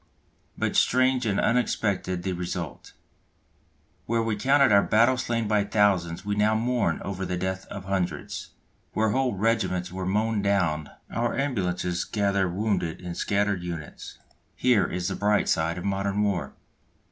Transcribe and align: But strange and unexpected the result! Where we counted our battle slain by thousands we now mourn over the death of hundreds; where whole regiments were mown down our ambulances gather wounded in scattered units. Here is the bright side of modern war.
But 0.57 0.75
strange 0.75 1.27
and 1.27 1.39
unexpected 1.39 2.23
the 2.23 2.33
result! 2.33 2.93
Where 4.07 4.23
we 4.23 4.35
counted 4.35 4.71
our 4.71 4.81
battle 4.81 5.15
slain 5.15 5.47
by 5.47 5.63
thousands 5.63 6.25
we 6.25 6.33
now 6.33 6.55
mourn 6.55 6.99
over 7.03 7.23
the 7.23 7.37
death 7.37 7.67
of 7.67 7.85
hundreds; 7.85 8.49
where 8.93 9.09
whole 9.11 9.35
regiments 9.35 9.91
were 9.91 10.07
mown 10.07 10.41
down 10.41 10.89
our 11.11 11.37
ambulances 11.37 12.03
gather 12.03 12.49
wounded 12.49 12.99
in 12.99 13.13
scattered 13.13 13.61
units. 13.61 14.17
Here 14.55 14.87
is 14.87 15.07
the 15.07 15.15
bright 15.15 15.47
side 15.47 15.77
of 15.77 15.85
modern 15.85 16.23
war. 16.23 16.55